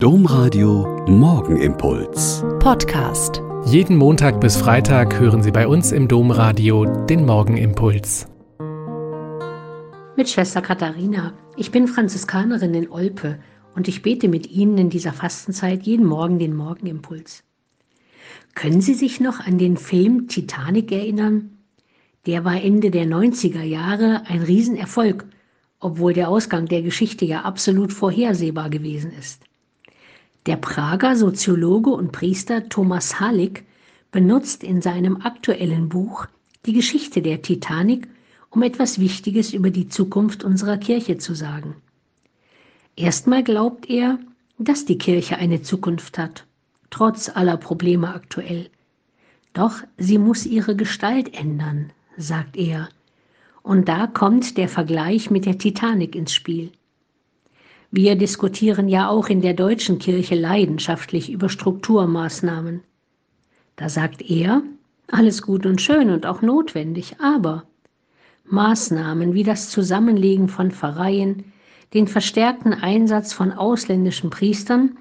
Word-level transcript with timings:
Domradio 0.00 1.04
Morgenimpuls. 1.08 2.44
Podcast. 2.60 3.42
Jeden 3.66 3.96
Montag 3.96 4.40
bis 4.40 4.56
Freitag 4.56 5.18
hören 5.18 5.42
Sie 5.42 5.50
bei 5.50 5.66
uns 5.66 5.90
im 5.90 6.06
Domradio 6.06 6.84
den 7.06 7.26
Morgenimpuls. 7.26 8.28
Mit 10.16 10.28
Schwester 10.28 10.62
Katharina. 10.62 11.32
Ich 11.56 11.72
bin 11.72 11.88
Franziskanerin 11.88 12.74
in 12.74 12.88
Olpe 12.88 13.40
und 13.74 13.88
ich 13.88 14.02
bete 14.02 14.28
mit 14.28 14.48
Ihnen 14.48 14.78
in 14.78 14.88
dieser 14.88 15.12
Fastenzeit 15.12 15.82
jeden 15.82 16.06
Morgen 16.06 16.38
den 16.38 16.54
Morgenimpuls. 16.54 17.42
Können 18.54 18.80
Sie 18.80 18.94
sich 18.94 19.18
noch 19.18 19.40
an 19.40 19.58
den 19.58 19.76
Film 19.76 20.28
Titanic 20.28 20.92
erinnern? 20.92 21.58
Der 22.26 22.44
war 22.44 22.62
Ende 22.62 22.92
der 22.92 23.06
90er 23.06 23.64
Jahre 23.64 24.22
ein 24.28 24.42
Riesenerfolg, 24.42 25.24
obwohl 25.80 26.12
der 26.12 26.28
Ausgang 26.28 26.66
der 26.66 26.82
Geschichte 26.82 27.24
ja 27.24 27.42
absolut 27.42 27.92
vorhersehbar 27.92 28.70
gewesen 28.70 29.10
ist. 29.10 29.47
Der 30.48 30.56
Prager 30.56 31.14
Soziologe 31.14 31.90
und 31.90 32.10
Priester 32.10 32.70
Thomas 32.70 33.20
Halik 33.20 33.66
benutzt 34.10 34.64
in 34.64 34.80
seinem 34.80 35.20
aktuellen 35.20 35.90
Buch 35.90 36.24
die 36.64 36.72
Geschichte 36.72 37.20
der 37.20 37.42
Titanic, 37.42 38.08
um 38.48 38.62
etwas 38.62 38.98
Wichtiges 38.98 39.52
über 39.52 39.68
die 39.68 39.88
Zukunft 39.88 40.44
unserer 40.44 40.78
Kirche 40.78 41.18
zu 41.18 41.34
sagen. 41.34 41.76
Erstmal 42.96 43.44
glaubt 43.44 43.90
er, 43.90 44.18
dass 44.56 44.86
die 44.86 44.96
Kirche 44.96 45.36
eine 45.36 45.60
Zukunft 45.60 46.16
hat, 46.16 46.46
trotz 46.88 47.28
aller 47.28 47.58
Probleme 47.58 48.14
aktuell. 48.14 48.70
Doch 49.52 49.82
sie 49.98 50.16
muss 50.16 50.46
ihre 50.46 50.76
Gestalt 50.76 51.38
ändern, 51.38 51.92
sagt 52.16 52.56
er. 52.56 52.88
Und 53.62 53.86
da 53.90 54.06
kommt 54.06 54.56
der 54.56 54.70
Vergleich 54.70 55.30
mit 55.30 55.44
der 55.44 55.58
Titanic 55.58 56.14
ins 56.14 56.32
Spiel. 56.32 56.72
Wir 57.90 58.16
diskutieren 58.16 58.88
ja 58.88 59.08
auch 59.08 59.28
in 59.28 59.40
der 59.40 59.54
deutschen 59.54 59.98
Kirche 59.98 60.34
leidenschaftlich 60.34 61.32
über 61.32 61.48
Strukturmaßnahmen. 61.48 62.82
Da 63.76 63.88
sagt 63.88 64.20
er, 64.20 64.62
alles 65.06 65.40
gut 65.40 65.64
und 65.64 65.80
schön 65.80 66.10
und 66.10 66.26
auch 66.26 66.42
notwendig, 66.42 67.16
aber 67.18 67.64
Maßnahmen 68.44 69.32
wie 69.32 69.42
das 69.42 69.70
Zusammenlegen 69.70 70.48
von 70.48 70.70
Pfarreien, 70.70 71.44
den 71.94 72.06
verstärkten 72.08 72.74
Einsatz 72.74 73.32
von 73.32 73.52
ausländischen 73.52 74.28
Priestern 74.28 74.98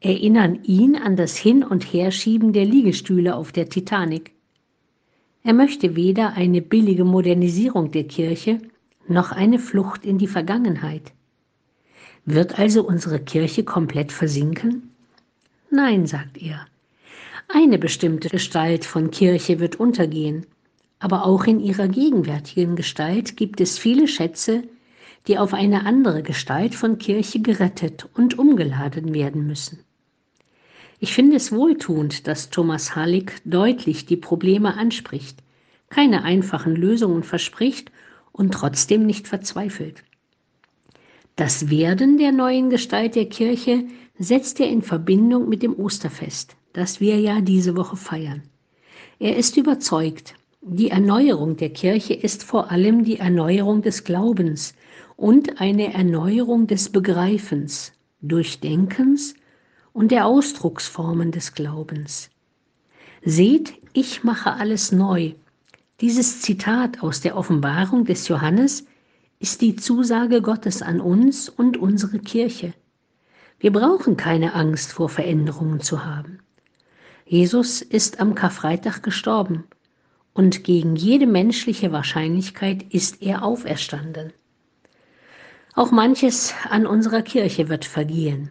erinnern 0.00 0.60
ihn 0.62 0.96
an 0.96 1.16
das 1.16 1.36
Hin- 1.36 1.62
und 1.62 1.84
Herschieben 1.92 2.54
der 2.54 2.64
Liegestühle 2.64 3.36
auf 3.36 3.52
der 3.52 3.68
Titanic. 3.68 4.32
Er 5.42 5.52
möchte 5.52 5.94
weder 5.94 6.32
eine 6.32 6.62
billige 6.62 7.04
Modernisierung 7.04 7.90
der 7.90 8.04
Kirche 8.04 8.60
noch 9.08 9.30
eine 9.30 9.58
Flucht 9.58 10.06
in 10.06 10.16
die 10.16 10.26
Vergangenheit. 10.26 11.12
Wird 12.24 12.58
also 12.58 12.86
unsere 12.86 13.18
Kirche 13.18 13.64
komplett 13.64 14.12
versinken? 14.12 14.94
Nein, 15.70 16.06
sagt 16.06 16.38
er. 16.38 16.66
Eine 17.48 17.78
bestimmte 17.78 18.28
Gestalt 18.28 18.84
von 18.84 19.10
Kirche 19.10 19.58
wird 19.58 19.76
untergehen, 19.76 20.46
aber 20.98 21.24
auch 21.24 21.44
in 21.44 21.60
ihrer 21.60 21.88
gegenwärtigen 21.88 22.76
Gestalt 22.76 23.36
gibt 23.36 23.60
es 23.60 23.78
viele 23.78 24.06
Schätze, 24.06 24.62
die 25.26 25.38
auf 25.38 25.54
eine 25.54 25.86
andere 25.86 26.22
Gestalt 26.22 26.74
von 26.74 26.98
Kirche 26.98 27.40
gerettet 27.40 28.08
und 28.14 28.38
umgeladen 28.38 29.14
werden 29.14 29.46
müssen. 29.46 29.80
Ich 30.98 31.14
finde 31.14 31.36
es 31.36 31.50
wohltuend, 31.50 32.26
dass 32.26 32.50
Thomas 32.50 32.94
Hallig 32.94 33.40
deutlich 33.44 34.06
die 34.06 34.16
Probleme 34.16 34.76
anspricht, 34.76 35.42
keine 35.88 36.22
einfachen 36.22 36.76
Lösungen 36.76 37.22
verspricht 37.22 37.90
und 38.32 38.52
trotzdem 38.52 39.06
nicht 39.06 39.26
verzweifelt. 39.26 40.04
Das 41.40 41.70
Werden 41.70 42.18
der 42.18 42.32
neuen 42.32 42.68
Gestalt 42.68 43.14
der 43.14 43.24
Kirche 43.24 43.86
setzt 44.18 44.60
er 44.60 44.68
in 44.68 44.82
Verbindung 44.82 45.48
mit 45.48 45.62
dem 45.62 45.74
Osterfest, 45.74 46.54
das 46.74 47.00
wir 47.00 47.18
ja 47.18 47.40
diese 47.40 47.78
Woche 47.78 47.96
feiern. 47.96 48.42
Er 49.18 49.38
ist 49.38 49.56
überzeugt, 49.56 50.34
die 50.60 50.90
Erneuerung 50.90 51.56
der 51.56 51.70
Kirche 51.70 52.12
ist 52.12 52.44
vor 52.44 52.70
allem 52.70 53.04
die 53.04 53.20
Erneuerung 53.20 53.80
des 53.80 54.04
Glaubens 54.04 54.74
und 55.16 55.62
eine 55.62 55.94
Erneuerung 55.94 56.66
des 56.66 56.90
Begreifens, 56.90 57.92
Durchdenkens 58.20 59.32
und 59.94 60.10
der 60.10 60.26
Ausdrucksformen 60.26 61.32
des 61.32 61.54
Glaubens. 61.54 62.28
Seht, 63.24 63.72
ich 63.94 64.24
mache 64.24 64.52
alles 64.52 64.92
neu. 64.92 65.32
Dieses 66.02 66.42
Zitat 66.42 67.02
aus 67.02 67.22
der 67.22 67.34
Offenbarung 67.34 68.04
des 68.04 68.28
Johannes 68.28 68.84
ist 69.40 69.62
die 69.62 69.74
Zusage 69.74 70.42
Gottes 70.42 70.82
an 70.82 71.00
uns 71.00 71.48
und 71.48 71.78
unsere 71.78 72.18
Kirche. 72.18 72.74
Wir 73.58 73.72
brauchen 73.72 74.18
keine 74.18 74.54
Angst 74.54 74.92
vor 74.92 75.08
Veränderungen 75.08 75.80
zu 75.80 76.04
haben. 76.04 76.40
Jesus 77.24 77.80
ist 77.80 78.20
am 78.20 78.34
Karfreitag 78.34 79.02
gestorben 79.02 79.64
und 80.34 80.62
gegen 80.62 80.94
jede 80.94 81.26
menschliche 81.26 81.90
Wahrscheinlichkeit 81.90 82.82
ist 82.92 83.22
er 83.22 83.42
auferstanden. 83.42 84.34
Auch 85.74 85.90
manches 85.90 86.54
an 86.68 86.86
unserer 86.86 87.22
Kirche 87.22 87.70
wird 87.70 87.86
vergehen. 87.86 88.50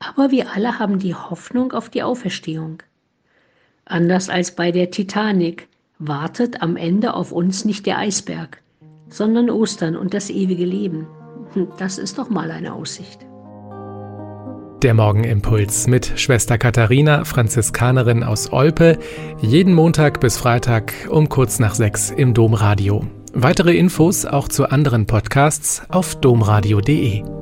Aber 0.00 0.32
wir 0.32 0.52
alle 0.52 0.80
haben 0.80 0.98
die 0.98 1.14
Hoffnung 1.14 1.72
auf 1.72 1.90
die 1.90 2.02
Auferstehung. 2.02 2.82
Anders 3.84 4.28
als 4.30 4.56
bei 4.56 4.72
der 4.72 4.90
Titanic 4.90 5.68
wartet 5.98 6.60
am 6.60 6.76
Ende 6.76 7.14
auf 7.14 7.30
uns 7.30 7.64
nicht 7.64 7.86
der 7.86 7.98
Eisberg, 7.98 8.62
sondern 9.08 9.50
Ostern 9.50 9.96
und 9.96 10.14
das 10.14 10.30
ewige 10.30 10.64
Leben. 10.64 11.06
Hm, 11.52 11.68
das 11.78 11.98
ist 11.98 12.18
doch 12.18 12.28
mal 12.28 12.50
eine 12.50 12.74
Aussicht. 12.74 13.26
Der 14.82 14.92
Morgenimpuls 14.92 15.86
mit 15.86 16.12
Schwester 16.16 16.58
Katharina, 16.58 17.24
Franziskanerin 17.24 18.22
aus 18.22 18.52
Olpe, 18.52 18.98
jeden 19.40 19.72
Montag 19.72 20.20
bis 20.20 20.36
Freitag 20.36 20.92
um 21.08 21.28
kurz 21.28 21.58
nach 21.58 21.74
sechs 21.74 22.10
im 22.10 22.34
Domradio. 22.34 23.06
Weitere 23.32 23.76
Infos 23.76 24.26
auch 24.26 24.48
zu 24.48 24.70
anderen 24.70 25.06
Podcasts 25.06 25.82
auf 25.88 26.14
domradio.de. 26.16 27.35